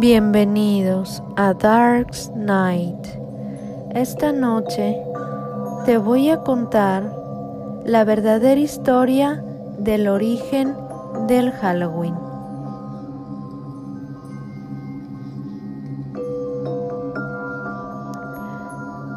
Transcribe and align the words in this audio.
Bienvenidos 0.00 1.22
a 1.36 1.52
Dark 1.52 2.12
Night. 2.34 3.06
Esta 3.90 4.32
noche 4.32 4.96
te 5.84 5.98
voy 5.98 6.30
a 6.30 6.38
contar 6.38 7.14
la 7.84 8.04
verdadera 8.04 8.58
historia 8.58 9.44
del 9.76 10.08
origen 10.08 10.74
del 11.26 11.52
Halloween. 11.52 12.14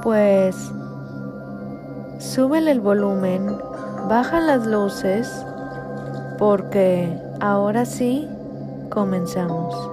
Pues 0.03 0.53
súbele 2.19 2.71
el 2.71 2.81
volumen, 2.81 3.55
baja 4.09 4.41
las 4.41 4.67
luces, 4.67 5.45
porque 6.37 7.07
ahora 7.39 7.85
sí 7.85 8.27
comenzamos. 8.89 9.92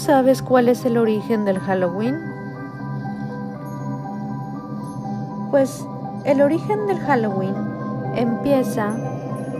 Sabes 0.00 0.40
cuál 0.40 0.68
es 0.68 0.84
el 0.86 0.96
origen 0.96 1.44
del 1.44 1.58
Halloween? 1.58 2.18
Pues 5.50 5.86
el 6.24 6.40
origen 6.40 6.86
del 6.86 6.98
Halloween 7.00 7.54
empieza 8.14 8.96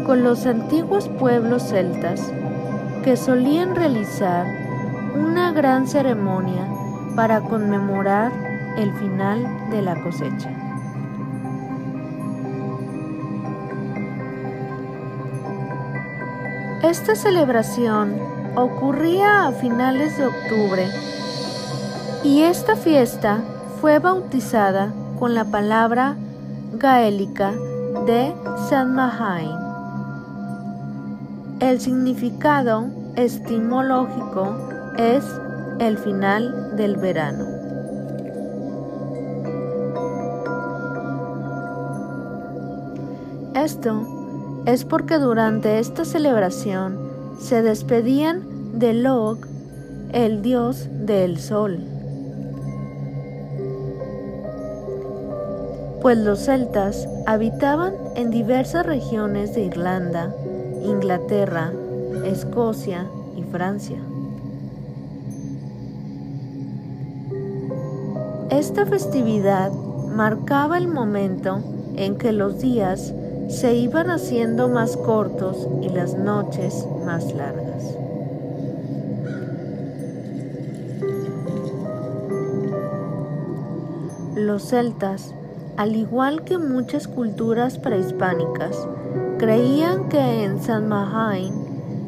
con 0.06 0.24
los 0.24 0.46
antiguos 0.46 1.08
pueblos 1.08 1.64
celtas 1.64 2.32
que 3.04 3.16
solían 3.16 3.76
realizar 3.76 4.46
una 5.14 5.52
gran 5.52 5.86
ceremonia 5.86 6.66
para 7.14 7.42
conmemorar 7.42 8.32
el 8.78 8.92
final 8.94 9.70
de 9.70 9.82
la 9.82 10.00
cosecha. 10.02 10.50
Esta 16.82 17.14
celebración 17.14 18.39
ocurría 18.56 19.46
a 19.46 19.52
finales 19.52 20.16
de 20.18 20.26
octubre 20.26 20.88
y 22.24 22.42
esta 22.42 22.76
fiesta 22.76 23.42
fue 23.80 23.98
bautizada 23.98 24.92
con 25.18 25.34
la 25.34 25.44
palabra 25.44 26.16
gaélica 26.74 27.52
de 28.06 28.34
Samhain. 28.68 29.56
El 31.60 31.80
significado 31.80 32.86
estimológico 33.16 34.56
es 34.98 35.24
el 35.78 35.98
final 35.98 36.76
del 36.76 36.96
verano. 36.96 37.44
Esto 43.54 44.06
es 44.66 44.84
porque 44.84 45.18
durante 45.18 45.78
esta 45.78 46.04
celebración 46.04 46.98
se 47.40 47.62
despedían 47.62 48.49
de 48.72 48.94
Log, 48.94 49.38
el 50.12 50.42
dios 50.42 50.88
del 50.90 51.38
sol. 51.38 51.78
Pues 56.00 56.18
los 56.18 56.40
celtas 56.40 57.06
habitaban 57.26 57.92
en 58.16 58.30
diversas 58.30 58.86
regiones 58.86 59.54
de 59.54 59.62
Irlanda, 59.64 60.34
Inglaterra, 60.82 61.72
Escocia 62.24 63.06
y 63.36 63.42
Francia. 63.42 63.98
Esta 68.50 68.86
festividad 68.86 69.72
marcaba 69.72 70.78
el 70.78 70.88
momento 70.88 71.60
en 71.96 72.16
que 72.16 72.32
los 72.32 72.60
días 72.60 73.12
se 73.48 73.74
iban 73.74 74.10
haciendo 74.10 74.68
más 74.68 74.96
cortos 74.96 75.68
y 75.82 75.88
las 75.88 76.14
noches 76.14 76.86
más 77.04 77.32
largas. 77.34 77.69
Los 84.40 84.70
celtas, 84.70 85.34
al 85.76 85.96
igual 85.96 86.44
que 86.44 86.56
muchas 86.56 87.06
culturas 87.06 87.78
prehispánicas, 87.78 88.88
creían 89.36 90.08
que 90.08 90.44
en 90.44 90.62
San 90.62 90.88
Mahain 90.88 91.52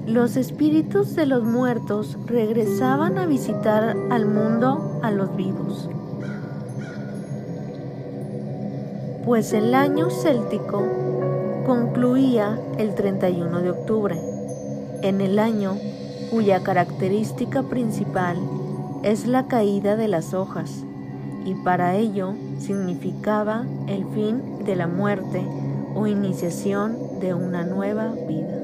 los 0.07 0.39
espíritus 0.39 1.15
de 1.15 1.27
los 1.27 1.45
muertos 1.45 2.17
regresaban 2.25 3.19
a 3.19 3.27
visitar 3.27 3.95
al 4.09 4.25
mundo 4.25 4.99
a 5.03 5.11
los 5.11 5.37
vivos. 5.37 5.91
Pues 9.27 9.53
el 9.53 9.75
año 9.75 10.09
céltico 10.09 10.83
concluía 11.67 12.59
el 12.79 12.95
31 12.95 13.61
de 13.61 13.71
octubre, 13.73 14.19
en 15.03 15.21
el 15.21 15.39
año 15.39 15.77
cuya 16.31 16.63
característica 16.63 17.63
principal 17.63 18.39
es 19.03 19.27
la 19.27 19.49
caída 19.49 19.97
de 19.97 20.09
las 20.09 20.33
hojas, 20.33 20.87
y 21.45 21.55
para 21.55 21.97
ello 21.97 22.35
significaba 22.59 23.65
el 23.87 24.05
fin 24.15 24.65
de 24.65 24.77
la 24.77 24.87
muerte 24.87 25.45
o 25.95 26.07
iniciación 26.07 26.97
de 27.21 27.35
una 27.35 27.65
nueva 27.65 28.13
vida. 28.29 28.59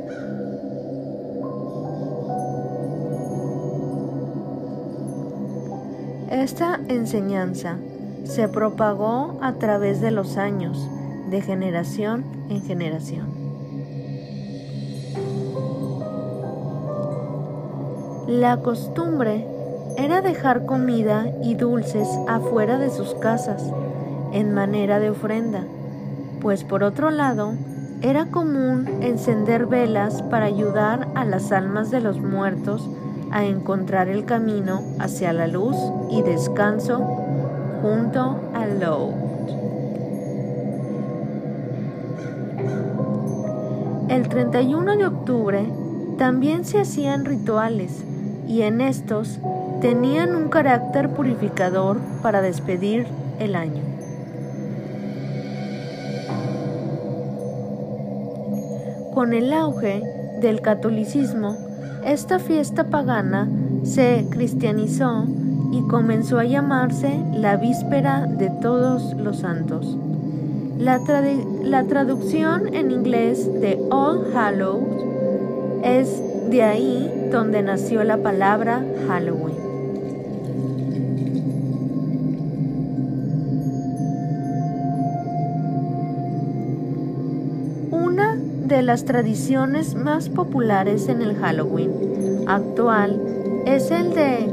Esta 6.31 6.79
enseñanza 6.89 7.79
se 8.25 8.49
propagó 8.49 9.39
a 9.41 9.55
través 9.55 10.01
de 10.01 10.11
los 10.11 10.37
años, 10.37 10.79
de 11.31 11.41
generación 11.41 12.25
en 12.51 12.63
generación. 12.63 13.27
La 18.27 18.59
costumbre 18.59 19.47
era 19.99 20.23
dejar 20.23 20.65
comida 20.65 21.27
y 21.43 21.57
dulces 21.57 22.09
afuera 22.29 22.79
de 22.79 22.89
sus 22.89 23.15
casas 23.17 23.65
en 24.33 24.55
manera 24.55 25.01
de 25.01 25.11
ofrenda, 25.11 25.65
pues 26.41 26.63
por 26.63 26.85
otro 26.85 27.11
lado 27.11 27.55
era 28.01 28.27
común 28.27 28.89
encender 29.03 29.67
velas 29.67 30.23
para 30.23 30.47
ayudar 30.47 31.09
a 31.17 31.25
las 31.25 31.51
almas 31.51 31.91
de 31.91 32.01
los 32.01 32.21
muertos 32.21 32.89
a 33.33 33.45
encontrar 33.45 34.09
el 34.09 34.25
camino 34.25 34.83
hacia 35.01 35.33
la 35.33 35.49
luz 35.49 35.77
y 36.11 36.23
descanso 36.23 36.99
junto 37.83 38.41
al 38.55 38.79
Low. 38.79 39.15
El 44.09 44.29
31 44.29 44.97
de 44.97 45.07
octubre 45.07 45.69
también 46.19 46.65
se 46.65 46.81
hacían 46.81 47.25
rituales 47.25 48.05
y 48.47 48.63
en 48.63 48.81
estos 48.81 49.41
tenían 49.81 50.35
un 50.35 50.49
carácter 50.49 51.11
purificador 51.11 51.99
para 52.23 52.43
despedir 52.43 53.07
el 53.39 53.55
año. 53.55 53.83
Con 59.15 59.33
el 59.33 59.53
auge 59.53 60.03
del 60.41 60.61
catolicismo, 60.61 61.57
esta 62.05 62.39
fiesta 62.39 62.85
pagana 62.85 63.49
se 63.83 64.27
cristianizó 64.31 65.27
y 65.73 65.83
comenzó 65.89 66.39
a 66.39 66.45
llamarse 66.45 67.21
la 67.35 67.57
víspera 67.57 68.27
de 68.27 68.51
todos 68.51 69.15
los 69.15 69.39
santos. 69.39 69.97
La, 70.79 71.85
traducción 71.89 72.73
en 72.75 72.93
inglés 72.93 73.53
de 73.61 73.79
All 73.91 74.33
Hallows 74.35 74.85
es 75.83 76.23
de 76.51 76.63
ahí 76.63 77.29
donde 77.33 77.63
nació 77.63 78.05
la 78.05 78.19
palabra 78.19 78.85
Halloween. 79.09 79.48
De 88.69 88.83
las 88.83 89.07
tradiciones 89.07 89.95
más 89.95 90.29
populares 90.29 91.09
en 91.09 91.23
el 91.23 91.37
Halloween 91.37 91.91
actual 92.47 93.19
es 93.65 93.91
el 93.91 94.13
de 94.13 94.53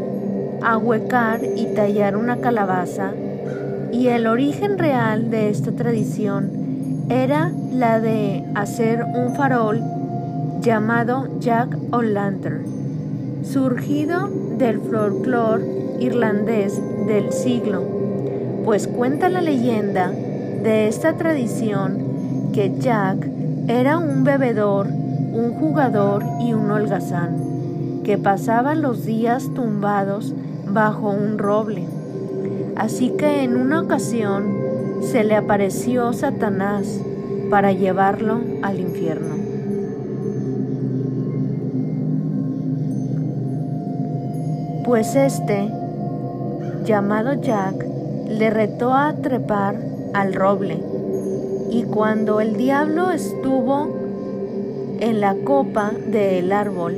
ahuecar 0.61 1.41
y 1.43 1.73
tallar 1.75 2.15
una 2.15 2.37
calabaza 2.37 3.11
y 3.91 4.07
el 4.07 4.27
origen 4.27 4.77
real 4.77 5.29
de 5.29 5.49
esta 5.49 5.73
tradición 5.73 7.05
era 7.09 7.51
la 7.73 7.99
de 7.99 8.45
hacer 8.55 9.03
un 9.03 9.35
farol 9.35 9.81
llamado 10.61 11.27
Jack 11.39 11.77
O'Lantern, 11.91 12.63
surgido 13.43 14.29
del 14.57 14.79
folclore 14.79 15.63
irlandés 15.99 16.81
del 17.05 17.33
siglo, 17.33 17.83
pues 18.63 18.87
cuenta 18.87 19.27
la 19.27 19.41
leyenda 19.41 20.09
de 20.09 20.87
esta 20.87 21.17
tradición 21.17 22.51
que 22.53 22.73
Jack 22.79 23.34
Era 23.67 23.97
un 23.97 24.23
bebedor, 24.23 24.85
un 24.87 25.55
jugador 25.59 26.23
y 26.39 26.53
un 26.53 26.69
holgazán, 26.69 28.01
que 28.03 28.19
pasaba 28.19 28.75
los 28.75 29.05
días 29.05 29.49
tumbados 29.55 30.35
bajo 30.67 31.09
un 31.09 31.39
roble. 31.39 31.87
Así 32.75 33.09
que 33.17 33.43
en 33.43 33.57
una 33.57 33.81
ocasión 33.81 34.45
se 35.01 35.23
le 35.23 35.35
apareció 35.35 36.13
Satanás 36.13 37.01
para 37.49 37.71
llevarlo 37.71 38.39
al 38.61 38.79
infierno. 38.79 39.35
Pues 44.85 45.15
este, 45.15 45.71
llamado 46.85 47.41
Jack, 47.41 47.83
le 48.29 48.51
retó 48.51 48.93
a 48.93 49.13
trepar 49.13 49.75
al 50.13 50.35
roble, 50.35 50.79
y 51.75 51.83
cuando 51.83 52.39
el 52.39 52.55
diablo 52.55 53.11
estuvo 53.11 53.89
en 55.01 55.19
la 55.19 55.35
copa 55.35 55.91
del 56.07 56.53
árbol, 56.53 56.95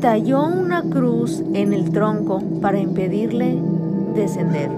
talló 0.00 0.46
una 0.46 0.80
cruz 0.80 1.42
en 1.52 1.74
el 1.74 1.90
tronco 1.90 2.40
para 2.62 2.78
impedirle 2.78 3.58
descender. 4.14 4.70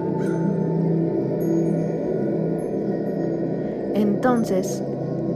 Entonces, 3.95 4.83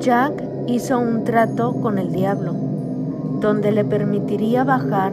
Jack 0.00 0.42
hizo 0.66 0.98
un 0.98 1.22
trato 1.22 1.80
con 1.80 2.00
el 2.00 2.10
diablo, 2.10 2.56
donde 3.40 3.70
le 3.70 3.84
permitiría 3.84 4.64
bajar 4.64 5.12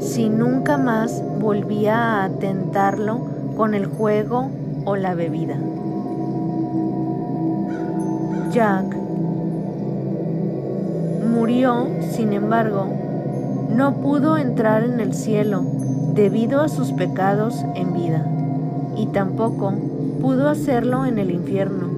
si 0.00 0.28
nunca 0.28 0.78
más 0.78 1.22
volvía 1.38 2.24
a 2.24 2.28
tentarlo 2.28 3.20
con 3.56 3.72
el 3.72 3.86
juego 3.86 4.50
o 4.84 4.96
la 4.96 5.14
bebida. 5.14 5.56
Jack 8.54 8.94
murió, 11.28 11.88
sin 12.12 12.32
embargo, 12.32 12.86
no 13.74 13.94
pudo 13.94 14.38
entrar 14.38 14.84
en 14.84 15.00
el 15.00 15.12
cielo 15.12 15.64
debido 16.14 16.60
a 16.60 16.68
sus 16.68 16.92
pecados 16.92 17.64
en 17.74 17.92
vida, 17.92 18.24
y 18.96 19.06
tampoco 19.06 19.74
pudo 20.20 20.48
hacerlo 20.48 21.04
en 21.04 21.18
el 21.18 21.32
infierno, 21.32 21.88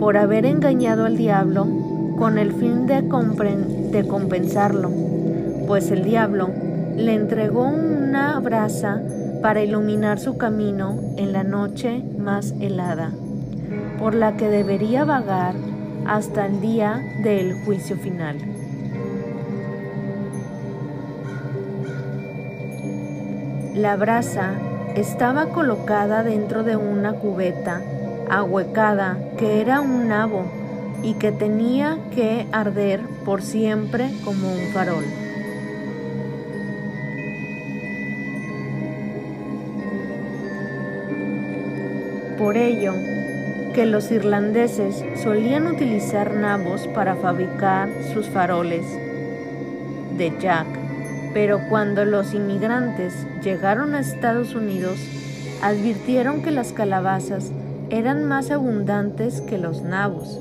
por 0.00 0.16
haber 0.16 0.46
engañado 0.46 1.04
al 1.04 1.16
diablo 1.16 1.64
con 2.18 2.36
el 2.36 2.52
fin 2.52 2.88
de, 2.88 3.00
de 3.00 4.08
compensarlo, 4.08 4.90
pues 5.68 5.92
el 5.92 6.02
diablo 6.02 6.48
le 6.96 7.14
entregó 7.14 7.68
una 7.68 8.36
brasa 8.40 9.00
para 9.42 9.62
iluminar 9.62 10.18
su 10.18 10.36
camino 10.36 10.98
en 11.16 11.32
la 11.32 11.44
noche 11.44 12.02
más 12.18 12.52
helada, 12.58 13.12
por 14.00 14.14
la 14.14 14.36
que 14.36 14.48
debería 14.48 15.04
vagar 15.04 15.54
hasta 16.06 16.46
el 16.46 16.60
día 16.62 17.04
del 17.22 17.54
juicio 17.64 17.96
final. 17.96 18.38
La 23.74 23.96
brasa 23.96 24.54
estaba 24.96 25.50
colocada 25.50 26.22
dentro 26.24 26.64
de 26.64 26.76
una 26.76 27.12
cubeta 27.12 27.82
ahuecada 28.30 29.18
que 29.36 29.60
era 29.60 29.80
un 29.80 30.08
nabo 30.08 30.44
y 31.02 31.14
que 31.14 31.30
tenía 31.30 31.98
que 32.14 32.46
arder 32.52 33.00
por 33.24 33.42
siempre 33.42 34.10
como 34.24 34.50
un 34.50 34.60
farol. 34.72 35.04
Por 42.38 42.56
ello, 42.56 42.94
que 43.80 43.86
los 43.86 44.12
irlandeses 44.12 45.02
solían 45.22 45.66
utilizar 45.66 46.34
nabos 46.34 46.86
para 46.88 47.16
fabricar 47.16 47.88
sus 48.12 48.28
faroles 48.28 48.84
de 50.18 50.34
Jack, 50.38 50.66
pero 51.32 51.60
cuando 51.70 52.04
los 52.04 52.34
inmigrantes 52.34 53.14
llegaron 53.42 53.94
a 53.94 54.00
Estados 54.00 54.54
Unidos, 54.54 54.98
advirtieron 55.62 56.42
que 56.42 56.50
las 56.50 56.74
calabazas 56.74 57.52
eran 57.88 58.28
más 58.28 58.50
abundantes 58.50 59.40
que 59.40 59.56
los 59.56 59.80
nabos, 59.80 60.38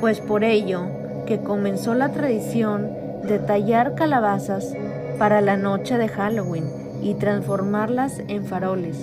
pues 0.00 0.20
por 0.20 0.42
ello 0.42 0.86
que 1.26 1.40
comenzó 1.40 1.92
la 1.92 2.12
tradición 2.12 2.88
de 3.24 3.40
tallar 3.40 3.94
calabazas 3.94 4.72
para 5.18 5.42
la 5.42 5.58
noche 5.58 5.98
de 5.98 6.08
Halloween 6.08 6.64
y 7.02 7.12
transformarlas 7.12 8.22
en 8.28 8.46
faroles 8.46 8.96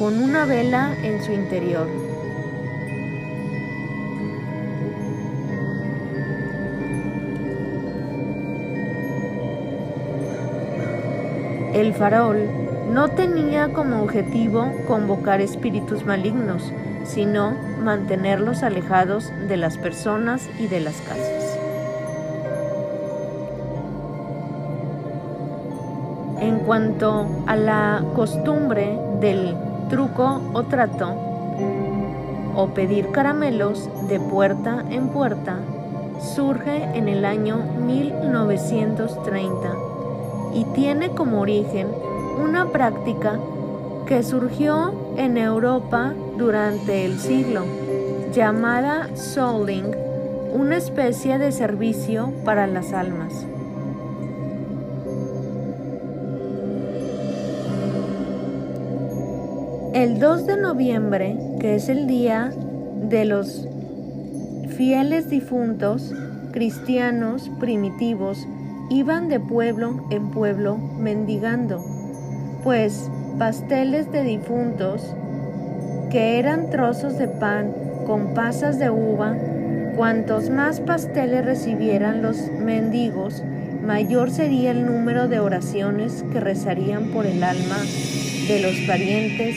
con 0.00 0.20
una 0.20 0.46
vela 0.46 0.96
en 1.04 1.22
su 1.22 1.30
interior. 1.30 2.07
El 11.78 11.94
farol 11.94 12.38
no 12.92 13.06
tenía 13.06 13.72
como 13.72 14.02
objetivo 14.02 14.72
convocar 14.88 15.40
espíritus 15.40 16.04
malignos, 16.04 16.72
sino 17.04 17.52
mantenerlos 17.84 18.64
alejados 18.64 19.30
de 19.46 19.56
las 19.56 19.78
personas 19.78 20.50
y 20.58 20.66
de 20.66 20.80
las 20.80 21.00
casas. 21.02 21.56
En 26.40 26.58
cuanto 26.66 27.28
a 27.46 27.54
la 27.54 28.02
costumbre 28.16 28.98
del 29.20 29.54
truco 29.88 30.40
o 30.54 30.64
trato, 30.64 31.14
o 32.56 32.70
pedir 32.74 33.12
caramelos 33.12 33.88
de 34.08 34.18
puerta 34.18 34.84
en 34.90 35.10
puerta, 35.10 35.60
surge 36.34 36.82
en 36.98 37.06
el 37.06 37.24
año 37.24 37.58
1930 37.86 39.87
y 40.54 40.64
tiene 40.74 41.10
como 41.10 41.40
origen 41.40 41.88
una 42.42 42.66
práctica 42.66 43.38
que 44.06 44.22
surgió 44.22 45.14
en 45.16 45.36
Europa 45.36 46.14
durante 46.36 47.04
el 47.04 47.18
siglo, 47.18 47.64
llamada 48.32 49.14
souling, 49.14 49.94
una 50.52 50.76
especie 50.76 51.38
de 51.38 51.52
servicio 51.52 52.32
para 52.44 52.66
las 52.66 52.92
almas. 52.92 53.46
El 59.94 60.20
2 60.20 60.46
de 60.46 60.56
noviembre, 60.56 61.36
que 61.60 61.74
es 61.74 61.88
el 61.88 62.06
día 62.06 62.52
de 63.08 63.24
los 63.24 63.66
fieles 64.76 65.28
difuntos, 65.28 66.14
cristianos 66.52 67.50
primitivos 67.58 68.46
iban 68.90 69.28
de 69.28 69.40
pueblo 69.40 70.00
en 70.10 70.30
pueblo 70.30 70.78
mendigando, 70.98 71.84
pues 72.64 73.10
pasteles 73.38 74.10
de 74.10 74.22
difuntos, 74.22 75.14
que 76.10 76.38
eran 76.38 76.70
trozos 76.70 77.18
de 77.18 77.28
pan 77.28 77.72
con 78.06 78.34
pasas 78.34 78.78
de 78.78 78.90
uva, 78.90 79.36
cuantos 79.96 80.48
más 80.48 80.80
pasteles 80.80 81.44
recibieran 81.44 82.22
los 82.22 82.50
mendigos, 82.50 83.42
mayor 83.84 84.30
sería 84.30 84.70
el 84.70 84.86
número 84.86 85.28
de 85.28 85.40
oraciones 85.40 86.24
que 86.32 86.40
rezarían 86.40 87.08
por 87.08 87.26
el 87.26 87.42
alma 87.42 87.78
de 88.48 88.60
los 88.62 88.76
parientes 88.86 89.56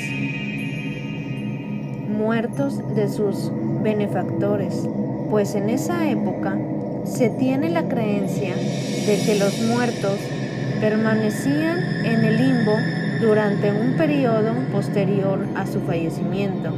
muertos 2.09 2.95
de 2.95 3.07
sus 3.07 3.51
benefactores, 3.81 4.87
pues 5.29 5.55
en 5.55 5.69
esa 5.69 6.09
época 6.09 6.57
se 7.05 7.29
tiene 7.29 7.69
la 7.69 7.87
creencia 7.87 8.53
de 9.11 9.21
que 9.25 9.35
los 9.35 9.59
muertos 9.59 10.17
permanecían 10.79 12.05
en 12.05 12.23
el 12.23 12.37
limbo 12.37 12.71
durante 13.19 13.69
un 13.69 13.97
periodo 13.97 14.53
posterior 14.71 15.45
a 15.53 15.67
su 15.67 15.81
fallecimiento 15.81 16.73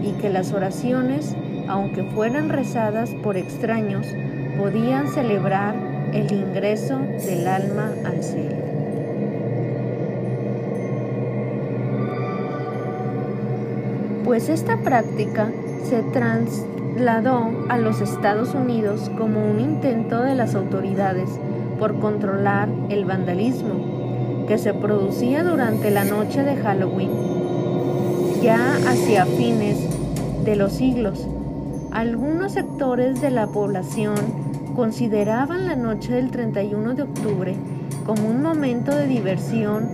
y 0.00 0.12
que 0.12 0.30
las 0.30 0.52
oraciones, 0.52 1.34
aunque 1.66 2.04
fueran 2.04 2.50
rezadas 2.50 3.10
por 3.24 3.36
extraños, 3.36 4.06
podían 4.56 5.08
celebrar 5.08 5.74
el 6.12 6.30
ingreso 6.30 7.00
del 7.26 7.48
alma 7.48 7.90
al 8.04 8.22
cielo. 8.22 8.62
pues 14.24 14.48
esta 14.48 14.78
práctica 14.78 15.50
se 15.82 16.00
trasladó 16.04 17.50
a 17.68 17.76
los 17.76 18.00
Estados 18.00 18.54
Unidos 18.54 19.10
como 19.18 19.44
un 19.44 19.60
intento 19.60 20.22
de 20.22 20.36
las 20.36 20.54
autoridades 20.54 21.28
por 21.82 21.98
controlar 21.98 22.68
el 22.90 23.04
vandalismo 23.04 24.46
que 24.46 24.56
se 24.56 24.72
producía 24.72 25.42
durante 25.42 25.90
la 25.90 26.04
noche 26.04 26.44
de 26.44 26.54
Halloween, 26.54 27.10
ya 28.40 28.76
hacia 28.86 29.26
fines 29.26 29.88
de 30.44 30.54
los 30.54 30.74
siglos. 30.74 31.26
Algunos 31.90 32.52
sectores 32.52 33.20
de 33.20 33.32
la 33.32 33.48
población 33.48 34.14
consideraban 34.76 35.66
la 35.66 35.74
noche 35.74 36.12
del 36.12 36.30
31 36.30 36.94
de 36.94 37.02
octubre 37.02 37.56
como 38.06 38.28
un 38.28 38.42
momento 38.42 38.94
de 38.94 39.08
diversión 39.08 39.88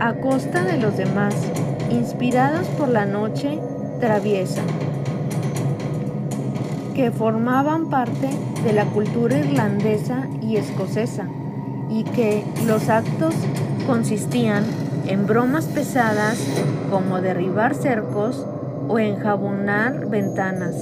a 0.00 0.14
costa 0.14 0.64
de 0.64 0.76
los 0.78 0.96
demás, 0.96 1.36
inspirados 1.88 2.66
por 2.70 2.88
la 2.88 3.06
noche 3.06 3.60
traviesa, 4.00 4.62
que 7.02 7.10
formaban 7.10 7.90
parte 7.90 8.28
de 8.62 8.72
la 8.72 8.84
cultura 8.84 9.36
irlandesa 9.36 10.28
y 10.40 10.54
escocesa, 10.54 11.26
y 11.90 12.04
que 12.04 12.44
los 12.64 12.88
actos 12.88 13.34
consistían 13.88 14.62
en 15.08 15.26
bromas 15.26 15.64
pesadas 15.64 16.38
como 16.92 17.20
derribar 17.20 17.74
cercos 17.74 18.46
o 18.86 19.00
enjabonar 19.00 20.06
ventanas. 20.10 20.76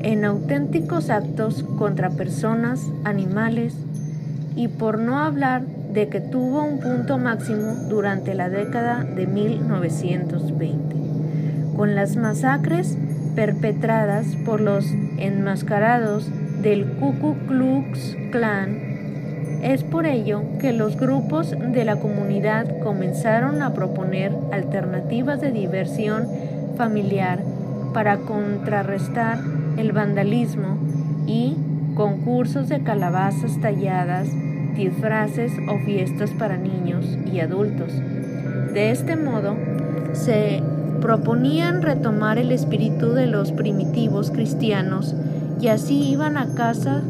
En 0.00 0.24
auténticos 0.24 1.10
actos 1.10 1.64
contra 1.76 2.08
personas, 2.08 2.80
animales 3.04 3.74
y 4.56 4.68
por 4.68 5.00
no 5.00 5.18
hablar 5.18 5.66
de 5.92 6.08
que 6.08 6.22
tuvo 6.22 6.62
un 6.62 6.80
punto 6.80 7.18
máximo 7.18 7.74
durante 7.90 8.34
la 8.34 8.48
década 8.48 9.04
de 9.04 9.26
1920, 9.26 11.05
con 11.76 11.94
las 11.94 12.16
masacres 12.16 12.96
perpetradas 13.34 14.26
por 14.44 14.60
los 14.60 14.90
enmascarados 15.18 16.28
del 16.62 16.86
Ku 16.92 17.36
Klux 17.46 18.16
Klan. 18.30 19.60
Es 19.62 19.84
por 19.84 20.06
ello 20.06 20.42
que 20.60 20.72
los 20.72 20.96
grupos 20.96 21.50
de 21.50 21.84
la 21.84 21.96
comunidad 21.96 22.78
comenzaron 22.80 23.62
a 23.62 23.74
proponer 23.74 24.32
alternativas 24.52 25.40
de 25.40 25.52
diversión 25.52 26.26
familiar 26.76 27.40
para 27.92 28.18
contrarrestar 28.18 29.38
el 29.76 29.92
vandalismo 29.92 30.78
y 31.26 31.56
concursos 31.94 32.68
de 32.68 32.82
calabazas 32.82 33.58
talladas, 33.60 34.28
disfraces 34.74 35.52
o 35.68 35.78
fiestas 35.78 36.30
para 36.30 36.56
niños 36.56 37.18
y 37.32 37.40
adultos. 37.40 37.92
De 38.72 38.90
este 38.90 39.16
modo, 39.16 39.56
se 40.12 40.62
proponían 41.00 41.82
retomar 41.82 42.38
el 42.38 42.52
espíritu 42.52 43.12
de 43.12 43.26
los 43.26 43.52
primitivos 43.52 44.30
cristianos 44.30 45.14
y 45.60 45.68
así 45.68 46.10
iban 46.10 46.36
a 46.36 46.54
casa 46.54 47.02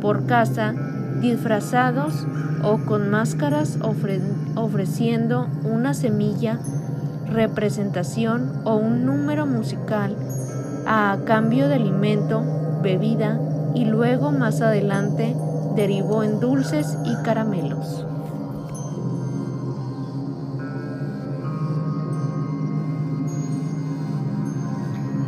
por 0.00 0.26
casa 0.26 0.74
disfrazados 1.20 2.26
o 2.62 2.78
con 2.78 3.10
máscaras 3.10 3.78
ofreciendo 4.54 5.48
una 5.64 5.94
semilla, 5.94 6.58
representación 7.26 8.60
o 8.64 8.76
un 8.76 9.04
número 9.06 9.46
musical 9.46 10.16
a 10.86 11.18
cambio 11.24 11.68
de 11.68 11.76
alimento, 11.76 12.42
bebida 12.82 13.38
y 13.74 13.84
luego 13.86 14.32
más 14.32 14.60
adelante 14.60 15.34
derivó 15.74 16.22
en 16.22 16.40
dulces 16.40 16.96
y 17.04 17.22
caramelos. 17.22 18.06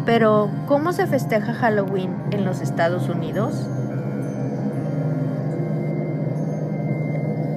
Pero, 0.07 0.49
¿cómo 0.69 0.93
se 0.93 1.09
festeja 1.09 1.53
Halloween 1.53 2.15
en 2.31 2.45
los 2.45 2.61
Estados 2.61 3.09
Unidos? 3.09 3.69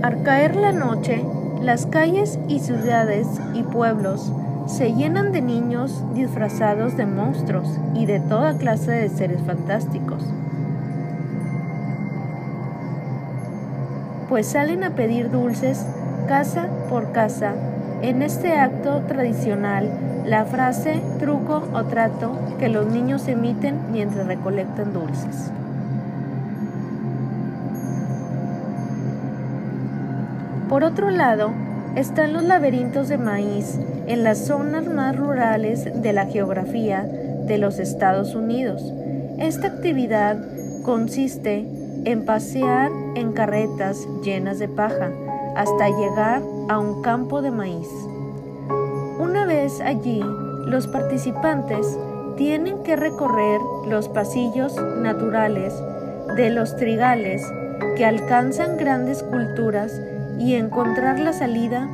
Al 0.01 0.23
caer 0.23 0.55
la 0.55 0.71
noche, 0.71 1.23
las 1.61 1.85
calles 1.85 2.39
y 2.47 2.57
ciudades 2.59 3.27
y 3.53 3.61
pueblos 3.61 4.33
se 4.65 4.93
llenan 4.93 5.31
de 5.31 5.41
niños 5.41 6.03
disfrazados 6.15 6.97
de 6.97 7.05
monstruos 7.05 7.67
y 7.93 8.07
de 8.07 8.19
toda 8.19 8.57
clase 8.57 8.91
de 8.93 9.09
seres 9.09 9.41
fantásticos. 9.45 10.23
Pues 14.27 14.47
salen 14.47 14.83
a 14.83 14.91
pedir 14.91 15.29
dulces 15.29 15.85
casa 16.27 16.67
por 16.89 17.11
casa. 17.11 17.53
En 18.01 18.21
este 18.23 18.57
acto 18.57 19.01
tradicional, 19.07 19.89
la 20.29 20.45
frase 20.45 21.01
truco 21.17 21.67
o 21.73 21.85
trato 21.85 22.37
que 22.59 22.69
los 22.69 22.85
niños 22.85 23.27
emiten 23.27 23.91
mientras 23.91 24.27
recolectan 24.27 24.93
dulces. 24.93 25.51
Por 30.69 30.83
otro 30.83 31.09
lado, 31.09 31.51
están 31.95 32.33
los 32.33 32.43
laberintos 32.43 33.09
de 33.09 33.17
maíz 33.17 33.79
en 34.05 34.23
las 34.23 34.45
zonas 34.45 34.85
más 34.85 35.15
rurales 35.15 35.89
de 35.99 36.13
la 36.13 36.27
geografía 36.27 37.01
de 37.47 37.57
los 37.57 37.79
Estados 37.79 38.35
Unidos. 38.35 38.83
Esta 39.39 39.65
actividad 39.65 40.37
consiste 40.83 41.65
en 42.05 42.23
pasear 42.25 42.91
en 43.15 43.31
carretas 43.31 44.07
llenas 44.23 44.59
de 44.59 44.67
paja 44.67 45.09
hasta 45.55 45.89
llegar 45.89 46.43
a 46.69 46.77
un 46.77 47.01
campo 47.01 47.41
de 47.41 47.49
maíz. 47.49 47.87
Una 49.29 49.45
vez 49.45 49.79
allí, 49.79 50.23
los 50.65 50.87
participantes 50.87 51.99
tienen 52.35 52.81
que 52.81 52.95
recorrer 52.95 53.61
los 53.87 54.09
pasillos 54.09 54.75
naturales 54.75 55.71
de 56.35 56.49
los 56.49 56.75
trigales 56.77 57.43
que 57.95 58.07
alcanzan 58.07 58.77
grandes 58.77 59.21
culturas 59.21 60.01
y 60.39 60.55
encontrar 60.55 61.19
la 61.19 61.33
salida, 61.33 61.87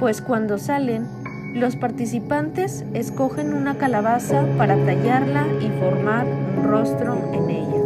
pues 0.00 0.20
cuando 0.20 0.58
salen, 0.58 1.06
los 1.54 1.76
participantes 1.76 2.84
escogen 2.94 3.54
una 3.54 3.78
calabaza 3.78 4.44
para 4.58 4.74
tallarla 4.74 5.46
y 5.60 5.68
formar 5.78 6.26
un 6.26 6.64
rostro 6.64 7.16
en 7.32 7.48
ella. 7.48 7.85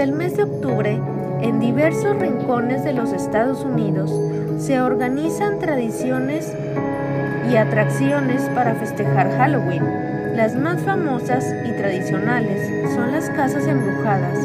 Durante 0.00 0.14
el 0.14 0.18
mes 0.18 0.36
de 0.38 0.44
octubre, 0.44 0.98
en 1.42 1.60
diversos 1.60 2.18
rincones 2.18 2.84
de 2.84 2.94
los 2.94 3.12
Estados 3.12 3.62
Unidos 3.66 4.10
se 4.58 4.80
organizan 4.80 5.58
tradiciones 5.58 6.54
y 7.52 7.56
atracciones 7.56 8.40
para 8.54 8.74
festejar 8.76 9.30
Halloween 9.36 9.84
las 10.34 10.56
más 10.56 10.80
famosas 10.80 11.44
y 11.66 11.72
tradicionales 11.72 12.94
son 12.94 13.12
las 13.12 13.28
casas 13.28 13.66
embrujadas, 13.66 14.38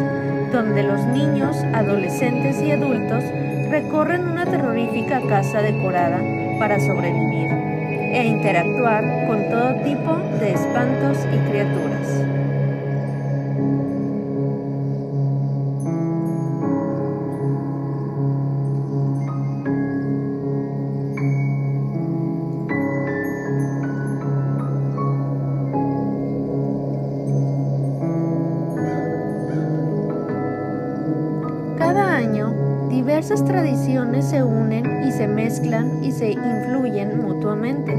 donde 0.51 0.83
los 0.83 0.99
niños, 1.05 1.55
adolescentes 1.73 2.61
y 2.61 2.71
adultos 2.71 3.23
recorren 3.69 4.27
una 4.27 4.43
terrorífica 4.43 5.21
casa 5.21 5.61
decorada 5.61 6.19
para 6.59 6.81
sobrevivir 6.81 7.49
e 7.49 8.25
interactuar 8.25 9.25
con 9.25 9.49
todo 9.49 9.73
tipo 9.85 10.17
de 10.37 10.51
espantos 10.51 11.17
y 11.33 11.49
criaturas. 11.49 12.24
Diversas 32.95 33.43
tradiciones 33.43 34.23
se 34.23 34.41
unen 34.41 35.03
y 35.05 35.11
se 35.11 35.27
mezclan 35.27 36.01
y 36.01 36.13
se 36.13 36.31
influyen 36.31 37.21
mutuamente. 37.21 37.93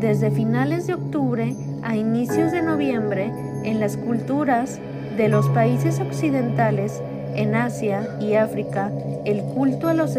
Desde 0.00 0.30
finales 0.30 0.86
de 0.86 0.94
octubre 0.94 1.54
a 1.82 1.96
inicios 1.96 2.50
de 2.50 2.62
noviembre, 2.62 3.30
en 3.62 3.78
las 3.78 3.98
culturas 3.98 4.80
de 5.18 5.28
los 5.28 5.50
países 5.50 6.00
occidentales, 6.00 7.02
en 7.34 7.54
Asia 7.54 8.08
y 8.22 8.32
África, 8.32 8.90
el 9.26 9.42
culto 9.42 9.88
a 9.88 9.94
los 9.94 10.16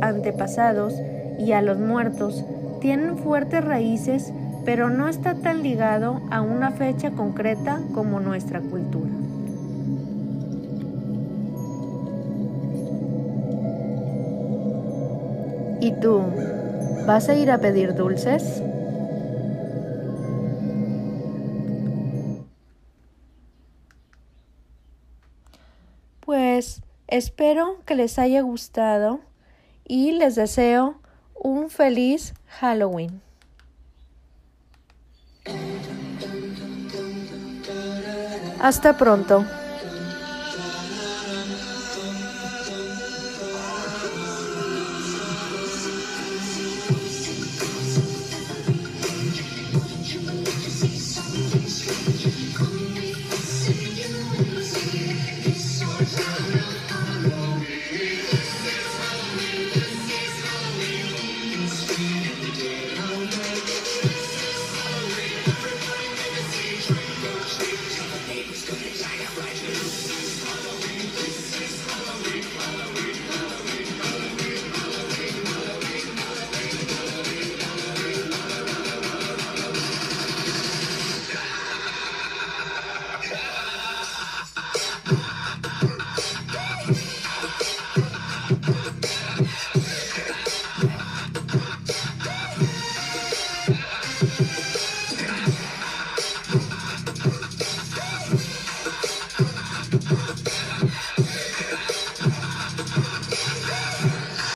antepasados 0.00 0.94
y 1.36 1.50
a 1.50 1.60
los 1.60 1.76
muertos 1.76 2.44
tienen 2.80 3.18
fuertes 3.18 3.64
raíces, 3.64 4.32
pero 4.64 4.90
no 4.90 5.08
está 5.08 5.34
tan 5.34 5.64
ligado 5.64 6.20
a 6.30 6.40
una 6.40 6.70
fecha 6.70 7.10
concreta 7.10 7.80
como 7.92 8.20
nuestra 8.20 8.60
cultura. 8.60 9.15
¿Y 15.80 15.92
tú? 16.00 16.22
¿Vas 17.06 17.28
a 17.28 17.34
ir 17.34 17.50
a 17.50 17.58
pedir 17.58 17.94
dulces? 17.94 18.62
Pues 26.20 26.82
espero 27.06 27.78
que 27.84 27.94
les 27.94 28.18
haya 28.18 28.40
gustado 28.40 29.20
y 29.84 30.12
les 30.12 30.34
deseo 30.34 30.96
un 31.34 31.70
feliz 31.70 32.34
Halloween. 32.48 33.20
Hasta 38.60 38.96
pronto. 38.96 39.44